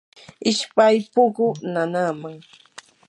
[0.49, 2.35] ishpay pukuu nanaaman.